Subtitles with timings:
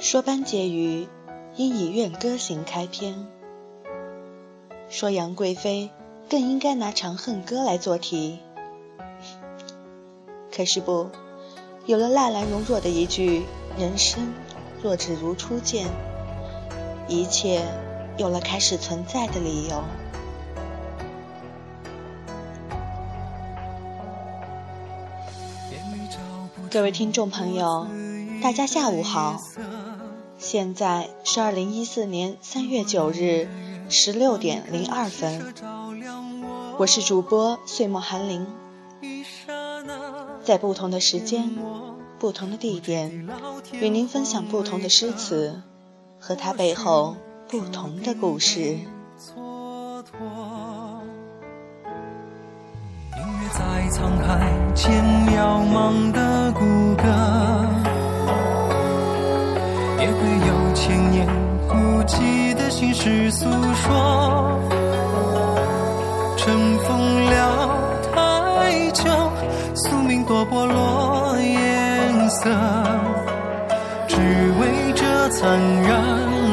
[0.00, 1.08] 说班婕妤
[1.56, 3.26] 应以怨歌行开篇，
[4.88, 5.90] 说杨贵妃
[6.30, 8.38] 更应该拿《长恨歌》来做题。
[10.54, 11.10] 可是不，
[11.86, 13.42] 有了纳兰容若的一句
[13.76, 14.32] “人生
[14.84, 15.88] 若只如初见”，
[17.08, 17.60] 一切
[18.16, 19.82] 有了开始存在的理由。
[26.70, 27.88] 各位听众朋友，
[28.40, 29.42] 大家下午好。
[30.38, 33.48] 现在是二零一四年三月九日
[33.88, 35.52] 十六点零二分，
[36.78, 38.46] 我是主播岁末寒林，
[40.44, 41.58] 在不同的时间、
[42.20, 43.28] 不同的地点，
[43.72, 45.60] 与您分享不同的诗词
[46.20, 47.16] 和它背后
[47.48, 48.60] 不同的故事。
[48.60, 48.86] 音
[53.16, 56.60] 乐在沧海间渺茫的骨
[56.96, 57.87] 骼。
[60.78, 61.26] 千年
[61.68, 64.60] 孤寂的心事诉说，
[66.36, 67.76] 尘封了
[68.14, 69.02] 太久，
[69.74, 72.48] 宿命多剥落颜色，
[74.06, 74.16] 只
[74.60, 76.47] 为这残忍。